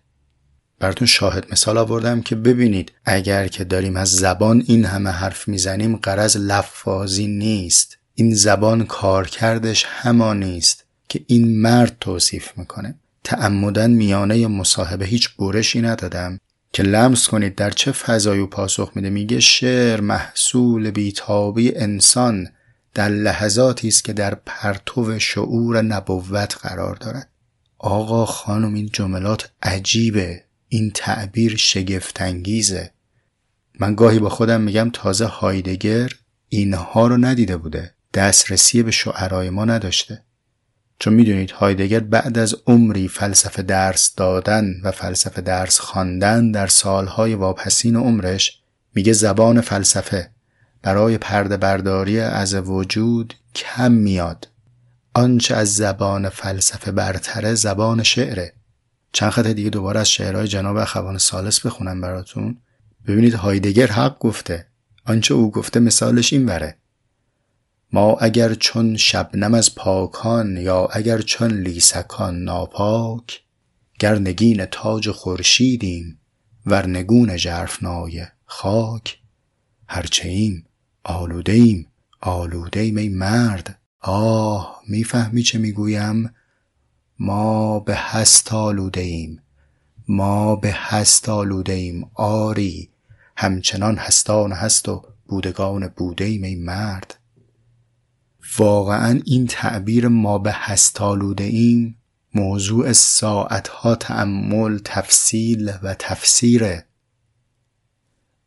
[0.79, 5.97] براتون شاهد مثال آوردم که ببینید اگر که داریم از زبان این همه حرف می‌زنیم
[5.97, 7.99] قرض لفاظی نیست.
[8.15, 12.95] این زبان کارکردش همان نیست که این مرد توصیف می‌کنه.
[13.25, 16.41] تعمدن میانه مصاحبه هیچ برشی ندادم.
[16.73, 19.11] که لمس کنید در چه فضایی پاسخ میده.
[19.11, 22.49] میگه شعر محصول بیتابی انسان
[22.95, 27.29] در لحظاتی است که در پرتو شعور نبوت قرار دارد.
[27.79, 30.45] آقا خانم این جملات عجیبه.
[30.69, 32.91] این تعبیر شگفتانگیزه.
[33.81, 36.11] من گاهی با خودم میگم تازه هایدگر
[36.49, 37.95] اینها رو ندیده بوده.
[38.15, 40.23] دسترسی به شعرهای ما نداشته.
[40.99, 47.35] چون می‌دونید هایدگر بعد از عمری فلسفه درس دادن و فلسفه درس خواندن در سالهای
[47.35, 48.63] واپسین عمرش
[48.95, 50.31] میگه زبان فلسفه
[50.83, 54.49] برای پرده برداری از وجود کم میاد.
[55.15, 58.53] آنچه از زبان فلسفه برتره زبان شعره.
[59.13, 62.59] چند خط دیگه دوباره از شعرهای جناب اخوان سالس بخونم براتون.
[63.07, 64.67] ببینید هایدگر حق گفته.
[65.07, 66.77] آنچه او گفته مثالش این وره.
[67.93, 73.43] ما اگر چون شبنم از پاکان یا اگر چون لیسکان ناپاک
[73.99, 76.19] گر نگین تاج خورشیدیم
[76.67, 79.19] ور نگون ژرفنای خاک.
[79.89, 80.67] هرچه ایم
[81.05, 81.87] آلوده ایم
[82.21, 83.79] آلوده ایم ای مرد.
[84.01, 86.35] آه می‌فهمی چه می‌گویم؟
[87.19, 89.43] ما به هست آلوده ایم.
[90.09, 92.91] ما به هست آلوده ایم آری.
[93.37, 97.22] همچنان هستان هست و بودگان بوده ایم ای مرد.
[98.59, 101.97] واقعا این تعبیر ما به هست آلوده ایم
[102.35, 106.87] موضوع ساعتها تأمل تفصیل و تفسیره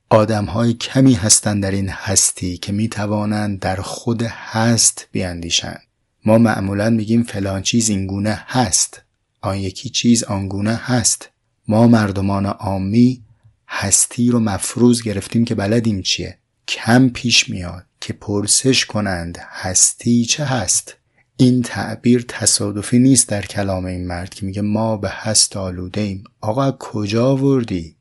[0.10, 5.82] آدم های کمی هستند در این هستی که می توانند در خود هست بیاندیشند.
[6.26, 9.02] ما معمولا میگیم فلان چیز اینگونه هست
[9.42, 11.30] آن یکی چیز آنگونه هست.
[11.68, 13.24] ما مردمان عامی
[13.68, 16.38] هستی رو مفروض گرفتیم که بلدیم چیه.
[16.68, 17.86] کم پیش میاد.
[18.06, 20.96] که پرسش کنند هستی چه هست؟
[21.38, 26.24] این تعبیر تصادفی نیست در کلام این مرد که میگه ما به هست آلوده ایم
[26.42, 27.96] آقا کجا وردی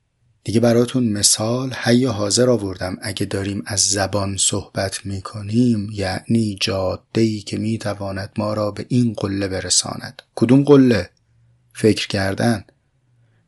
[0.44, 2.96] دیگه براتون مثال حی حاضر آوردم.
[3.02, 9.48] اگه داریم از زبان صحبت می‌کنیم یعنی جاده که می‌تواند ما را به این قله
[9.48, 10.22] برساند.
[10.34, 11.10] کدوم قله؟
[11.74, 12.64] فکر کردن.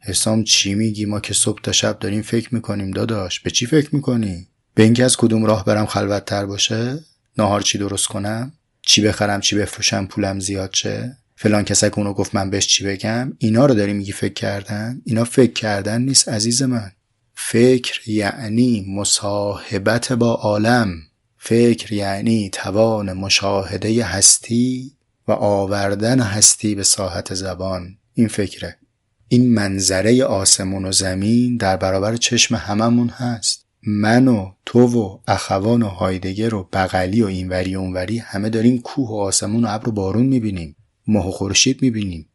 [0.00, 3.40] حسام چی میگی؟ ما که صبح تا شب داریم فکر می‌کنیم داداش.
[3.40, 7.04] به چی فکر می‌کنی؟ به اینکه از کدوم راه برم خلوت تر باشه
[7.38, 12.34] ناهار چی درست کنم؟ چی بخرم؟ چی بفروشم؟ پولم زیاد شه؟ فلان کسک اونو گفت
[12.34, 16.62] من بهش چی بگم؟ اینا رو داری میگی فکر کردن؟ اینا فکر کردن نیست عزیز
[16.62, 16.92] من.
[17.34, 20.94] فکر یعنی مصاحبت با عالم.
[21.38, 24.92] فکر یعنی توان مشاهده هستی
[25.28, 27.98] و آوردن هستی به ساحت زبان.
[28.14, 28.76] این فکره.
[29.28, 33.65] این منظره آسمون و زمین در برابر چشم هممون هست.
[33.88, 38.78] من و تو و اخوان و هایدگر و بغلی و اینوری و اونوری همه داریم
[38.78, 42.28] کوه و آسمون و ابر و بارون می‌بینیم ماه و خورشید می‌بینیم.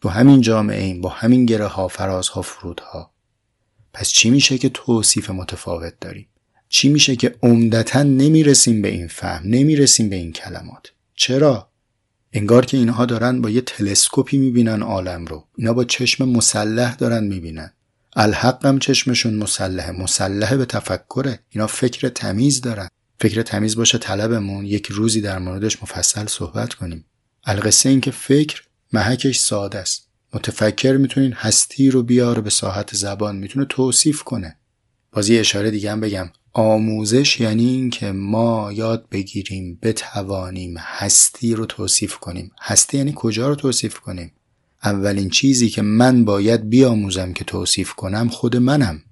[0.00, 3.12] تو همین جامعه ایم با همین گره ها فرازها فرودها.
[3.92, 6.26] پس چی میشه که توصیف متفاوت داریم؟
[6.68, 11.70] چی میشه که عمدتا نمی‌رسیم به این فهم نمی‌رسیم به این کلمات؟ چرا؟
[12.32, 15.44] انگار که اینها دارن با یه تلسکوپی می‌بینن عالم رو.
[15.56, 17.72] اینا با چشم مسلح دارن می‌بینن.
[18.16, 19.90] الحقم چشمشون مسلحه.
[19.90, 21.38] مسلحه به تفکره.
[21.48, 22.88] اینا فکر تمیز دارن.
[23.20, 24.64] فکر تمیز باشه طلبمون.
[24.64, 27.04] یک روزی در موردش مفصل صحبت کنیم.
[27.44, 30.08] القصه این که فکر محکش ساده است.
[30.32, 33.36] متفکر می‌تونین هستی رو بیاره به ساحت زبان.
[33.36, 34.56] می‌تونه توصیف کنه.
[35.12, 36.30] بازی اشاره دیگه هم بگم.
[36.52, 42.52] آموزش یعنی این که ما یاد بگیریم بتوانیم هستی رو توصیف کنیم.
[42.60, 44.32] هستی یعنی کجا رو توصیف کنیم؟
[44.84, 49.02] اولین چیزی که من باید بیاموزم که توصیف کنم خود منم.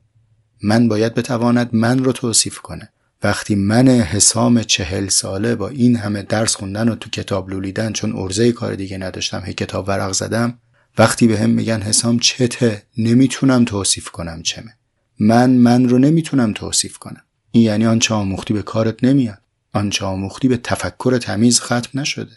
[0.63, 2.89] من باید بتواند من رو توصیف کنه.
[3.23, 8.17] وقتی من حسام چهل ساله با این همه درس خوندن و تو کتاب لولیدن چون
[8.17, 10.59] ارزه کار دیگه نداشتم هی کتاب ورق زدم
[10.99, 14.75] وقتی به هم میگن حسام چته نمی‌تونم توصیف کنم چمه.
[15.21, 17.23] من من رو نمی‌تونم توصیف کنم.
[17.51, 19.39] این یعنی آنچه آموختی به کارت نمیاد.
[19.73, 22.33] آنچه آموختی به تفکر تمیز ختم نشده.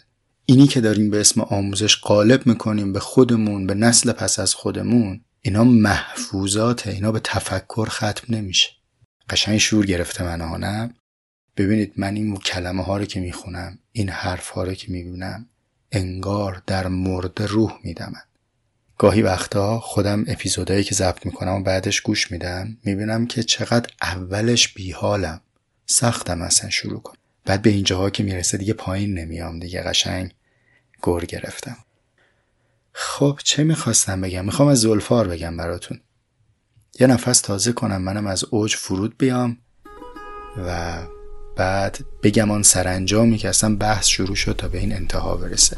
[0.52, 5.20] اینی که داریم به اسم آموزش غالب می‌کنیم به خودمون به نسل پس از خودمون
[5.42, 8.68] اینا محفوظات اینا به تفکر ختم نمیشه.
[9.30, 10.94] قشنگ شور گرفته من
[11.56, 15.46] ببینید من این کلمه ها رو که می‌خونم این حرف ها رو که می‌بینم
[15.92, 18.22] انگار در مورد روح میدمن.
[18.98, 24.68] گاهی وقتا خودم اپیزودهایی که ضبط می‌کنم و بعدش گوش میدم می‌بینم که چقدر اولش
[24.68, 25.40] بیحالم.
[25.86, 27.16] سختم اصلا شروع کنم.
[27.44, 30.34] بعد به اینجاها که می‌رسه دیگه پایین نمیام دیگه قشنگ.
[31.06, 31.76] گر گرفتم.
[32.92, 36.00] خب چه می‌خواستم بگم؟ می‌خوام از زلفار بگم براتون.
[37.00, 39.58] یه نفس تازه کنم منم از اوج فرود بیام
[40.66, 40.98] و
[41.56, 45.76] بعد بگم آن سرانجامی که اصلا بحث شروع شد تا به این انتها برسه.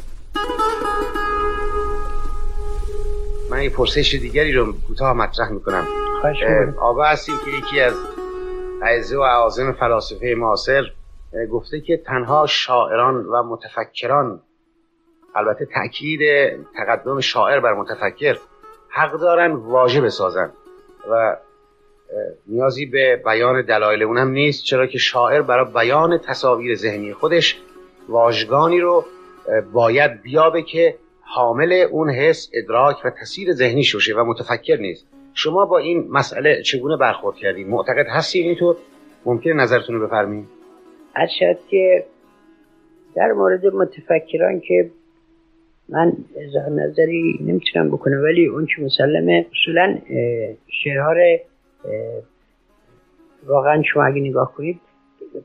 [3.49, 5.87] من یه پرسش دیگری رو کوتاه مطرح می‌کنم.
[6.81, 7.93] آقا هستیم که یکی از
[8.83, 10.83] اعزه و اعاظم فلاسفه معاصر
[11.51, 14.41] گفته که تنها شاعران و متفکران
[15.35, 16.19] البته تاکید
[16.77, 18.37] تقدم شاعر بر متفکر
[18.89, 20.51] حق دارن واژه بسازن
[21.11, 21.37] و
[22.47, 27.61] نیازی به بیان دلایل اونم نیست چرا که شاعر برای بیان تصاویر ذهنی خودش
[28.09, 29.05] واژگانی رو
[29.73, 35.07] باید بیابه که حامل اون حس ادراک و تصویر ذهنی شوشه و متفکر نیست.
[35.33, 38.75] شما با این مسئله چگونه برخورد کردید معتقد هستی اینطور
[39.25, 40.47] ممکن نظرتون رو بفرمایید.
[41.39, 42.05] شد که
[43.15, 44.91] در مورد متفکران که
[45.89, 49.97] من اظهار نظری نمی‌تونم بکنم ولی اون که مسلمه اصولا
[50.67, 51.15] شعرها
[53.45, 54.79] واقعا شما اگه نگاه کنید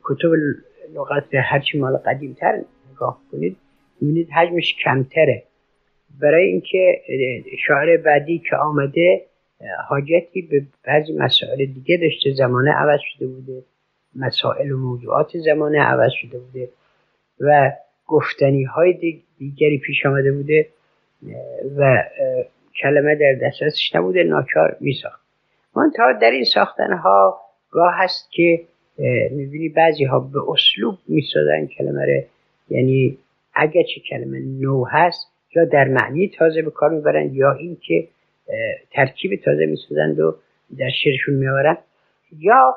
[0.03, 0.29] کتب
[0.95, 3.57] لغت هرچی مال قدیمتر نگاه کنید
[4.01, 5.43] می‌بینید حجمش کمتره.
[6.21, 7.01] برای اینکه
[7.67, 9.21] شاعر بعدی که آمده
[9.87, 13.63] حاجتی به بعضی مسائل دیگه داشته زمانه عوض شده بوده
[14.15, 16.69] مسائل و موضوعات زمانه عوض شده بوده
[17.39, 17.71] و
[18.07, 18.93] گفتنی های
[19.41, 20.67] دیگری پیش آمده بوده
[21.77, 22.03] و
[22.81, 25.21] کلمه در دسترسش نبوده ناچار میساخت.
[25.97, 28.61] تا در این ساختن ها گاه هست که
[29.31, 32.21] می‌بینی بعضی ها به اسلوب می‌سازن کلمه رو.
[32.69, 33.17] یعنی
[33.53, 38.07] اگر چه کلمه نو هست یا در معنی تازه به کار می‌برن یا اینکه
[38.91, 40.35] ترکیب تازه می‌سازند و
[40.77, 41.77] در شعرشون میآورن
[42.39, 42.75] یا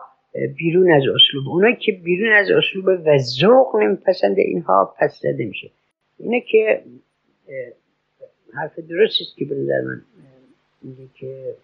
[0.56, 1.48] بیرون از اسلوب.
[1.48, 5.70] اونایی که بیرون از اسلوب و ذوق نمیپسنده اینها پس زده میشه.
[6.18, 6.84] اینه که
[8.54, 10.02] حرف درست است که به نظر من
[10.82, 11.54] میگه که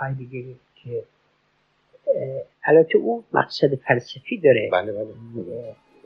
[0.00, 1.02] هایدگر که
[2.64, 4.70] البته او مقصد فلسفی داره.
[4.72, 5.06] بله بله.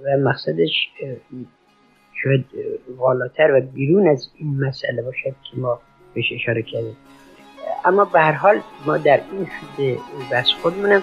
[0.02, 0.88] و مقصدش
[2.22, 2.44] شاید
[2.96, 5.80] والاتر و بیرون از این مسئله باشد که ما
[6.14, 6.96] بهش اشاره کردیم.
[7.84, 9.98] اما به هر حال ما در این حد
[10.32, 11.02] بس خودمونم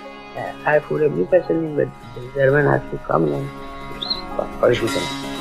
[0.66, 1.86] حرف او رو میپسندیم و
[2.36, 3.42] در من حرف کاملا
[4.60, 5.33] خواهش می‌کنم.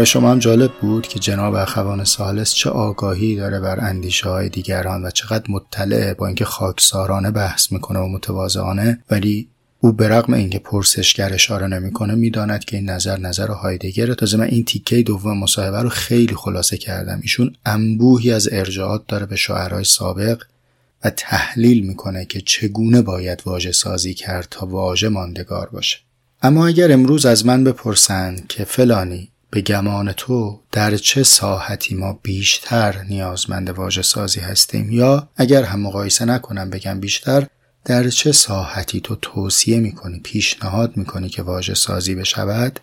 [0.00, 4.48] برای شما هم جالب بود که جناب اخوان سالس چه آگاهی داره بر اندیشه های
[4.48, 9.48] دیگران و چقدر مطلعه با اینکه خاکسارانه بحث می‌کنه و متواضعانه ولی
[9.80, 14.14] او به رغم اینکه پرسشگر اشاره نمی‌کنه می‌داند که این نظر نظر هایدگره.
[14.14, 17.18] تازه من این تیکه دوم مصاحبه رو خیلی خلاصه کردم.
[17.22, 20.42] ایشون انبوهی از ارجاعات داره به شاعرای سابق
[21.04, 25.98] و تحلیل می‌کنه که چگونه باید واژه سازی کرد تا واژه ماندگار باشه.
[26.42, 32.20] اما اگر امروز از من بپرسند که فلانی به گمان تو در چه ساحتی ما
[32.22, 37.46] بیشتر نیازمند واژه سازی هستیم؟ یا اگر هم مقایسه نکنم بگم بیشتر
[37.84, 42.80] در چه ساحتی تو توصیه می‌کنی پیشنهاد می‌کنی که واژه سازی بشود؟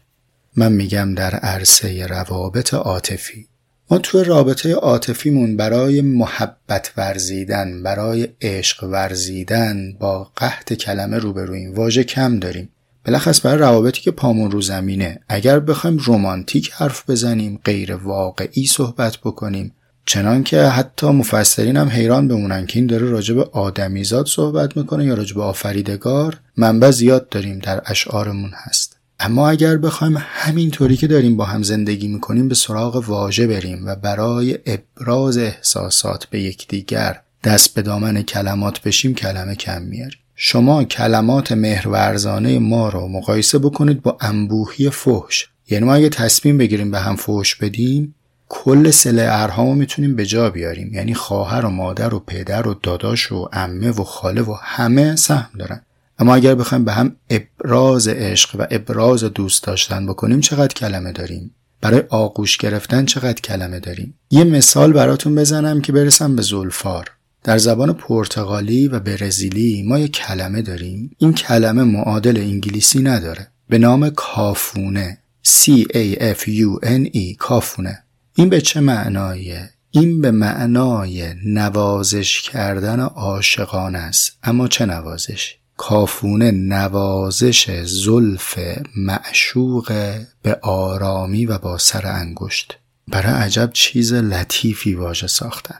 [0.56, 3.48] من میگم در عرصه روابط عاطفی.
[3.92, 11.76] ما تو رابطه عاطفیمون برای محبت ورزیدن برای عشق ورزیدن با قحط کلمه روبرویم.
[11.76, 12.70] واژه کم داریم.
[13.08, 19.18] بلخص برای روابطی که پامون رو زمینه اگر بخوایم رومانتیک حرف بزنیم غیر واقعی صحبت
[19.18, 19.72] بکنیم
[20.06, 25.14] چنان که حتی مفسرین هم حیران بمونن که این داره راجب آدمیزاد صحبت می‌کنه یا
[25.14, 28.98] راجب آفریدگار منبع زیاد داریم در اشعارمون هست.
[29.20, 33.96] اما اگر بخوایم همینطوری که داریم با هم زندگی می‌کنیم به سراغ واژه بریم و
[33.96, 40.20] برای ابراز احساسات به یکدیگر دست به دامن کلمات بشیم کلمه کم میاریم.
[40.40, 45.48] شما کلمات مهرورزانه ما رو مقایسه بکنید با انبوهی فحش.
[45.70, 48.16] یعنی ما اگه تصمیم بگیریم به هم فحش بدیم
[48.50, 50.94] کل سله ارهامو می‌تونیم به جا بیاریم.
[50.94, 55.50] یعنی خواهر و مادر و پدر و داداش و عمه و خاله و همه سهم
[55.60, 55.82] دارن.
[56.20, 61.52] اما اگر بخوایم به هم ابراز عشق و ابراز دوست داشتن بکنیم چقدر کلمه داریم؟
[61.82, 67.17] برای آغوش گرفتن چقدر کلمه داریم؟ یه مثال براتون بزنم که برسم به زلفار.
[67.48, 71.12] در زبان پرتغالی و برزیلی ما یک کلمه داریم.
[71.18, 73.48] این کلمه معادل انگلیسی نداره.
[73.70, 75.18] به نام کافونه.
[75.48, 78.04] C-A-F-U-N-E کافونه.
[78.36, 84.32] این به چه معنایه؟ این به معنای نوازش کردن عاشقان است.
[84.44, 88.60] اما چه نوازش؟ کافونه نوازش زلف
[88.98, 92.78] معشوق به آرامی و با سر انگشت.
[93.08, 95.80] برای عجب چیز لطیفی واژه ساختن.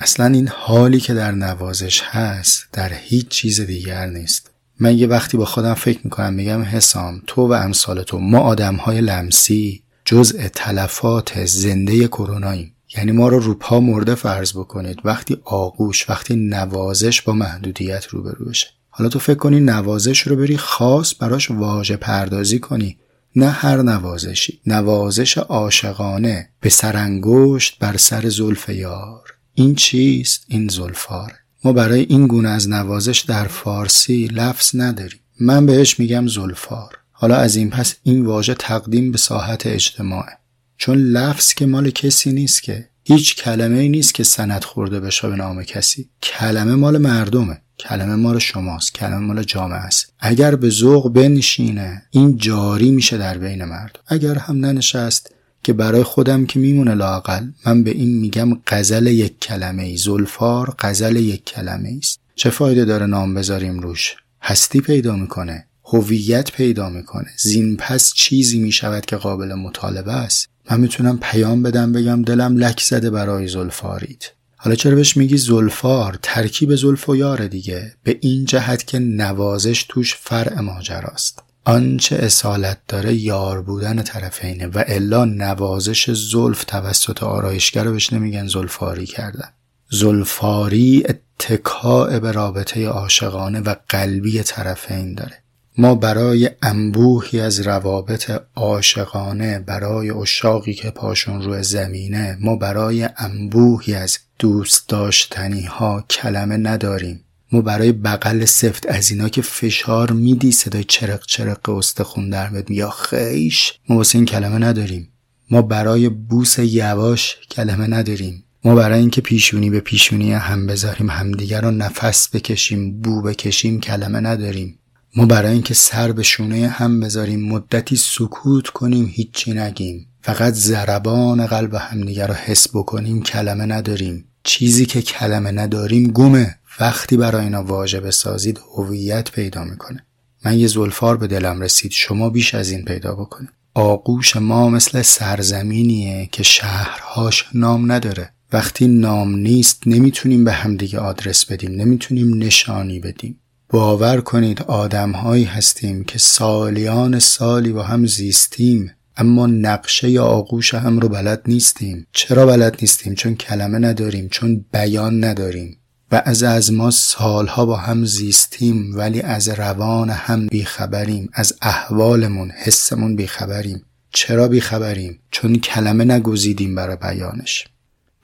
[0.00, 4.50] اصلا این حالی که در نوازش هست در هیچ چیز دیگر نیست.
[4.80, 8.74] من یه وقتی با خودم فکر می‌کنم میگم حسام تو و امثال تو ما آدم
[8.74, 12.74] های لمسی جزء تلفات زنده کروناییم.
[12.96, 14.98] یعنی ما رو روپا مرده فرض بکنید.
[15.04, 18.66] وقتی آغوش وقتی نوازش با محدودیت روبرو بشه.
[18.90, 22.98] حالا تو فکر کنی نوازش رو بری خاص براش واژه پردازی کنی.
[23.36, 24.60] نه هر نوازشی.
[24.66, 29.37] نوازش عاشقانه به سرانگشت بر سر زلف یار.
[29.58, 31.32] این چیست؟ این زلفار.
[31.64, 35.20] ما برای این گونه از نوازش در فارسی لفظ نداریم.
[35.40, 36.98] من بهش میگم زلفار.
[37.12, 40.38] حالا از این پس این واژه تقدیم به ساحت اجتماعه.
[40.76, 42.88] چون لفظ که مال کسی نیست که.
[43.04, 46.08] هیچ کلمه ای نیست که سند خورده بشه به نام کسی.
[46.22, 47.60] کلمه مال مردمه.
[47.78, 48.94] کلمه مال شماست.
[48.94, 50.12] کلمه مال جامعه است.
[50.18, 54.00] اگر به ذوق بنشینه این جاری میشه در بین مردم.
[54.06, 55.34] اگر هم ننشست
[55.68, 60.74] که برای خودم که میمونه لاقل من به این میگم غزل یک کلمه ای زلفار
[60.78, 62.20] غزل یک کلمه است.
[62.34, 67.28] چه فایده داره نام بذاریم روش؟ هستی پیدا می‌کنه هویت پیدا می‌کنه.
[67.36, 70.48] زین پس چیزی می‌شود که قابل مطالبه است.
[70.70, 76.18] من می‌تونم پیام بدم بگم دلم لک زده برای زلفارید حالا چرا بهش میگی زلفار؟
[76.22, 77.92] ترکیب زلف و یار دیگه.
[78.02, 81.42] به این جهت که نوازش توش فرع ماجراست.
[81.68, 88.46] آنچه اصالت داره یار بودن طرفینه و الا نوازش زلف توسط آرایشگر رو بهش نمیگن
[88.46, 89.48] زلفاری کردن.
[89.90, 95.42] زلفاری اتکاع به رابطه عاشقانه و قلبی طرفین داره.
[95.78, 103.94] ما برای انبوهی از روابط عاشقانه برای اشاقی که پاشون روی زمینه ما برای انبوهی
[103.94, 107.24] از دوست داشتنی ها کلمه نداریم.
[107.52, 112.70] ما برای بغل سفت از اینا که فشار میدی صدای چرق چرق استخون در میاد
[112.70, 113.72] یا خیش.
[113.88, 115.08] ما واسه این کلمه نداریم.
[115.50, 118.44] ما برای بوس یواش کلمه نداریم.
[118.64, 124.20] ما برای اینکه پیشونی به پیشونی هم بذاریم همدیگر رو نفس بکشیم بو بکشیم کلمه
[124.20, 124.78] نداریم.
[125.16, 130.06] ما برای اینکه سر به شونه هم بذاریم مدتی سکوت کنیم هیچی نگیم.
[130.22, 134.24] فقط ضربان قلب همدیگر رو حس بکنیم کلمه نداریم.
[134.42, 136.58] چیزی که کلمه نداریم گمه.
[136.80, 140.04] وقتی برای اینا واژه بسازید هویت پیدا می‌کنه.
[140.44, 143.50] من یه زلفار به دلم رسید شما بیش از این پیدا بکنید.
[143.74, 148.30] آغوش ما مثل سرزمینیه که شهرهاش نام نداره.
[148.52, 153.40] وقتی نام نیست نمی‌تونیم به همدیگه آدرس بدیم نمی‌تونیم نشانی بدیم.
[153.70, 160.98] باور کنید آدمهایی هستیم که سالیان سالی با هم زیستیم اما نقشه یا آغوش هم
[160.98, 162.06] رو بلد نیستیم.
[162.12, 165.77] چرا بلد نیستیم؟ چون کلمه نداریم چون بیان نداریم.
[166.12, 173.16] و از ما سالها با هم زیستیم ولی از روان هم بیخبریم از احوالمون حسمون
[173.16, 173.82] بیخبریم.
[174.12, 177.66] چرا بیخبریم؟ چون کلمه نگزیدیم برای بیانش.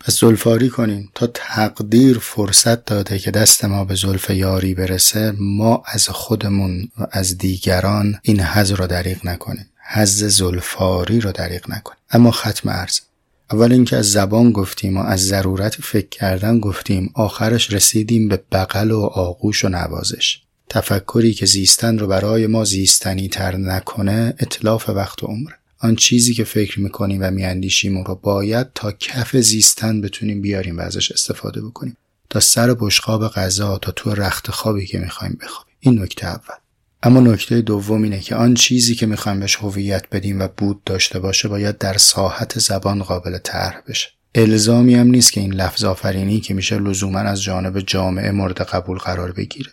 [0.00, 5.82] پس زلفاری کنیم تا تقدیر فرصت داده که دست ما به زلف یاری برسه ما
[5.86, 9.66] از خودمون و از دیگران این حز رو دریغ نکنیم.
[9.92, 11.98] حز زلفاری رو دریغ نکنیم.
[12.10, 13.00] اما ختم ارز
[13.52, 18.90] اول اینکه از زبان گفتیم و از ضرورت فکر کردن گفتیم آخرش رسیدیم به بغل
[18.90, 20.40] و آغوش و نوازش.
[20.68, 26.34] تفکری که زیستن رو برای ما زیستنی تر نکنه اطلاف وقت و عمره آن چیزی
[26.34, 31.62] که فکر می‌کنیم و میاندیشیم رو باید تا کف زیستن بتونیم بیاریم و ازش استفاده
[31.62, 31.96] بکنیم.
[32.30, 35.74] تا سر بشقاب غذا تا تو رخت خوابی که می‌خوایم بخوابیم.
[35.80, 36.63] این نکته اول.
[37.06, 41.18] اما نکته دوم اینه که آن چیزی که می‌خوایم بهش هویت بدیم و بود داشته
[41.18, 44.08] باشه باید در ساحت زبان قابل طرح بشه.
[44.34, 48.98] الزامی هم نیست که این لفظ آفرینی که میشه لزوما از جانب جامعه مورد قبول
[48.98, 49.70] قرار بگیره.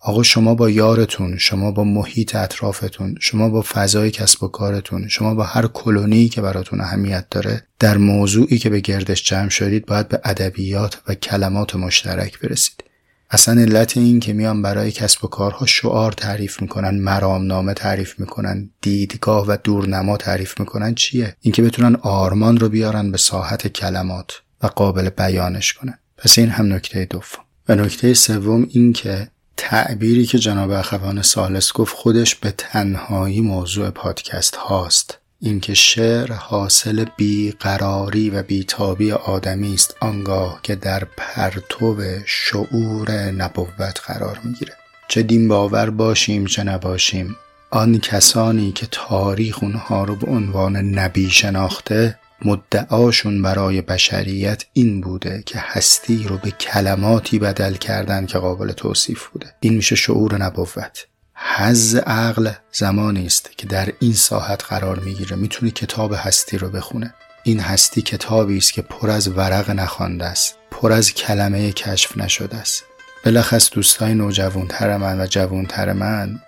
[0.00, 5.34] آقا شما با یارتون شما با محیط اطرافتون شما با فضای کسب و کارتون شما
[5.34, 10.08] با هر کلونی که براتون اهمیت داره در موضوعی که به گردش جمع شدید باید
[10.08, 12.91] به ادبیات و کلمات مشترک برسید.
[13.34, 18.70] اصلا علت این که میان برای کسب و کارها شعار تعریف می‌کنن مرامنامه تعریف می‌کنن
[18.80, 24.66] دیدگاه و دورنما تعریف می‌کنن چیه؟ اینکه بتونن آرمان رو بیارن به ساحت کلمات و
[24.66, 25.98] قابل بیانش کنن.
[26.16, 27.44] پس این هم نکته دوم.
[27.68, 33.90] و نکته سوم این که تعبیری که جناب اخوان سالس گفت خودش به تنهایی موضوع
[33.90, 35.18] پادکست هاست.
[35.44, 44.40] اینکه شعر حاصل بیقراری و بیتابی آدمی است آنگاه که در پرتو شعور نبوت قرار
[44.44, 44.72] می‌گیره.
[45.08, 47.36] چه دین باور باشیم چه نباشیم
[47.70, 55.42] آن کسانی که تاریخ اونها رو به عنوان نبی شناخته مدعاشون برای بشریت این بوده
[55.46, 59.54] که هستی رو به کلماتی بدل کردن که قابل توصیف بوده.
[59.60, 61.06] این میشه شعور نبوت.
[61.44, 67.14] حز عقل زمانی است که در این ساحت قرار می‌گیره می‌تونه کتاب هستی رو بخونه.
[67.42, 72.56] این هستی کتابی است که پر از ورق نخوانده است پر از کلمه کشف نشده
[72.56, 72.84] است.
[73.24, 76.40] بلخص دوستای نوجوانتر من و جوانتر من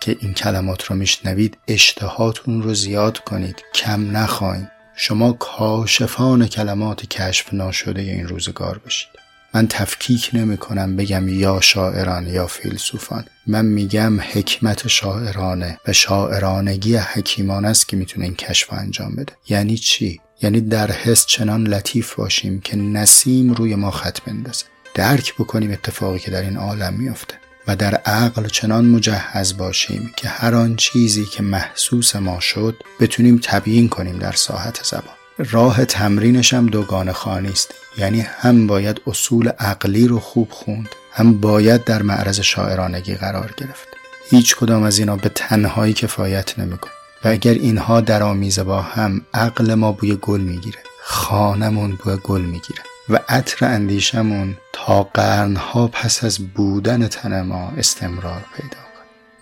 [0.00, 3.62] که این کلمات رو میشنوید اشتهاتون رو زیاد کنید.
[3.74, 4.68] کم نخواین.
[4.96, 9.21] شما کاشفان کلمات کشف ناشده این روزگار باشید
[9.54, 13.24] من تفکیک نمی کنم بگم یا شاعران یا فیلسوفان.
[13.46, 19.32] من میگم حکمت شاعرانه و شاعرانگی حکیمان است که می‌تونه این کشف انجام بده.
[19.48, 24.64] یعنی چی؟ یعنی در حس چنان لطیف باشیم که نسیم روی ما خط بندازه.
[24.94, 27.34] درک بکنیم اتفاقی که در این عالم میافته
[27.66, 33.40] و در عقل چنان مجهز باشیم که هر آن چیزی که محسوس ما شد بتونیم
[33.42, 35.21] تبیین کنیم در ساحت زبان.
[35.50, 37.74] راه تمرینش هم دوگان خانی است.
[37.98, 43.88] یعنی هم باید اصول عقلی رو خوب خوند هم باید در معرض شاعرانگی قرار گرفت.
[44.30, 46.92] هیچ کدام از اینا به تنهایی کفایت نمی‌کنه
[47.24, 50.78] و اگر اینها در آمیزه با هم عقل ما بوی گل می‌گیره.
[51.02, 52.82] خانمون بوی گل می‌گیره.
[53.08, 58.76] و عطر اندیشمون تا قرنها پس از بودن تن ما استمرار پیدا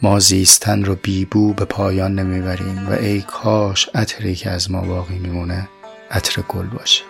[0.02, 5.18] ما زیستن رو بیبو به پایان نمی‌بریم و ای کاش عطری که از ما باقی
[5.18, 5.68] میمونه
[6.10, 7.09] عطر گل باشه.